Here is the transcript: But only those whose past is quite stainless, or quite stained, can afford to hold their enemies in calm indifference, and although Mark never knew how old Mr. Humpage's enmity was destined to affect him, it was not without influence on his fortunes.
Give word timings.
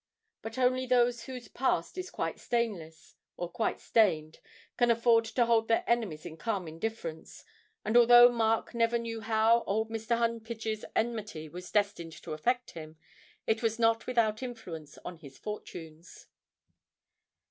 But 0.41 0.57
only 0.57 0.87
those 0.87 1.25
whose 1.25 1.47
past 1.47 1.95
is 1.95 2.09
quite 2.09 2.39
stainless, 2.39 3.13
or 3.37 3.47
quite 3.51 3.79
stained, 3.79 4.39
can 4.75 4.89
afford 4.89 5.25
to 5.25 5.45
hold 5.45 5.67
their 5.67 5.83
enemies 5.85 6.25
in 6.25 6.37
calm 6.37 6.67
indifference, 6.67 7.45
and 7.85 7.95
although 7.95 8.27
Mark 8.31 8.73
never 8.73 8.97
knew 8.97 9.21
how 9.21 9.61
old 9.67 9.91
Mr. 9.91 10.17
Humpage's 10.17 10.83
enmity 10.95 11.47
was 11.49 11.69
destined 11.69 12.13
to 12.23 12.33
affect 12.33 12.71
him, 12.71 12.97
it 13.45 13.61
was 13.61 13.77
not 13.77 14.07
without 14.07 14.41
influence 14.41 14.97
on 15.05 15.17
his 15.17 15.37
fortunes. 15.37 16.25